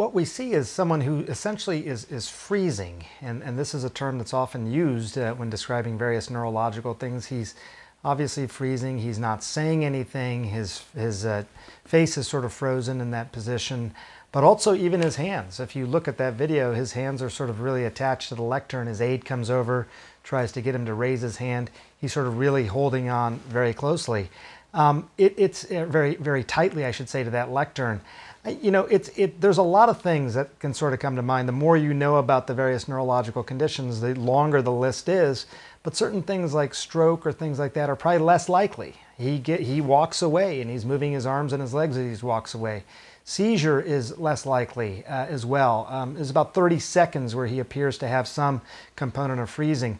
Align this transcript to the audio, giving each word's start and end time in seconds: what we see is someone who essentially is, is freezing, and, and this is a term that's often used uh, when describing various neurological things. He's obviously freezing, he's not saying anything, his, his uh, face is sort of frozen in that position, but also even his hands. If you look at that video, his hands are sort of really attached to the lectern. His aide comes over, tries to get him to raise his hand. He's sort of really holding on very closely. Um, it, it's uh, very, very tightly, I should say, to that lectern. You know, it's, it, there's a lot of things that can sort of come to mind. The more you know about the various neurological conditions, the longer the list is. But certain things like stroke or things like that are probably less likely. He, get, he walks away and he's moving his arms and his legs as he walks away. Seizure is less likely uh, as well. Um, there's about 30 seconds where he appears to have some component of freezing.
what 0.00 0.14
we 0.14 0.24
see 0.24 0.52
is 0.52 0.66
someone 0.66 1.02
who 1.02 1.20
essentially 1.24 1.86
is, 1.86 2.06
is 2.10 2.26
freezing, 2.26 3.04
and, 3.20 3.42
and 3.42 3.58
this 3.58 3.74
is 3.74 3.84
a 3.84 3.90
term 3.90 4.16
that's 4.16 4.32
often 4.32 4.72
used 4.72 5.18
uh, 5.18 5.34
when 5.34 5.50
describing 5.50 5.98
various 5.98 6.30
neurological 6.30 6.94
things. 6.94 7.26
He's 7.26 7.54
obviously 8.02 8.46
freezing, 8.46 9.00
he's 9.00 9.18
not 9.18 9.44
saying 9.44 9.84
anything, 9.84 10.44
his, 10.44 10.84
his 10.94 11.26
uh, 11.26 11.44
face 11.84 12.16
is 12.16 12.26
sort 12.26 12.46
of 12.46 12.52
frozen 12.54 12.98
in 12.98 13.10
that 13.10 13.30
position, 13.30 13.92
but 14.32 14.42
also 14.42 14.74
even 14.74 15.02
his 15.02 15.16
hands. 15.16 15.60
If 15.60 15.76
you 15.76 15.84
look 15.84 16.08
at 16.08 16.16
that 16.16 16.32
video, 16.32 16.72
his 16.72 16.92
hands 16.92 17.20
are 17.20 17.28
sort 17.28 17.50
of 17.50 17.60
really 17.60 17.84
attached 17.84 18.30
to 18.30 18.34
the 18.34 18.42
lectern. 18.42 18.86
His 18.86 19.02
aide 19.02 19.26
comes 19.26 19.50
over, 19.50 19.86
tries 20.24 20.50
to 20.52 20.62
get 20.62 20.74
him 20.74 20.86
to 20.86 20.94
raise 20.94 21.20
his 21.20 21.36
hand. 21.36 21.70
He's 22.00 22.14
sort 22.14 22.26
of 22.26 22.38
really 22.38 22.64
holding 22.64 23.10
on 23.10 23.36
very 23.50 23.74
closely. 23.74 24.30
Um, 24.72 25.10
it, 25.18 25.34
it's 25.36 25.64
uh, 25.64 25.86
very, 25.86 26.14
very 26.16 26.44
tightly, 26.44 26.84
I 26.84 26.90
should 26.90 27.08
say, 27.08 27.24
to 27.24 27.30
that 27.30 27.50
lectern. 27.50 28.00
You 28.46 28.70
know, 28.70 28.84
it's, 28.86 29.10
it, 29.16 29.40
there's 29.40 29.58
a 29.58 29.62
lot 29.62 29.88
of 29.88 30.00
things 30.00 30.34
that 30.34 30.58
can 30.60 30.72
sort 30.72 30.94
of 30.94 31.00
come 31.00 31.16
to 31.16 31.22
mind. 31.22 31.46
The 31.46 31.52
more 31.52 31.76
you 31.76 31.92
know 31.92 32.16
about 32.16 32.46
the 32.46 32.54
various 32.54 32.88
neurological 32.88 33.42
conditions, 33.42 34.00
the 34.00 34.14
longer 34.14 34.62
the 34.62 34.72
list 34.72 35.08
is. 35.08 35.46
But 35.82 35.96
certain 35.96 36.22
things 36.22 36.54
like 36.54 36.74
stroke 36.74 37.26
or 37.26 37.32
things 37.32 37.58
like 37.58 37.74
that 37.74 37.90
are 37.90 37.96
probably 37.96 38.20
less 38.20 38.48
likely. 38.48 38.94
He, 39.18 39.38
get, 39.38 39.60
he 39.60 39.80
walks 39.80 40.22
away 40.22 40.60
and 40.60 40.70
he's 40.70 40.84
moving 40.84 41.12
his 41.12 41.26
arms 41.26 41.52
and 41.52 41.60
his 41.60 41.74
legs 41.74 41.96
as 41.96 42.20
he 42.20 42.26
walks 42.26 42.54
away. 42.54 42.84
Seizure 43.24 43.80
is 43.80 44.18
less 44.18 44.46
likely 44.46 45.04
uh, 45.06 45.26
as 45.26 45.44
well. 45.44 45.86
Um, 45.88 46.14
there's 46.14 46.30
about 46.30 46.54
30 46.54 46.78
seconds 46.78 47.34
where 47.34 47.46
he 47.46 47.58
appears 47.60 47.98
to 47.98 48.08
have 48.08 48.26
some 48.26 48.60
component 48.96 49.40
of 49.40 49.50
freezing. 49.50 49.98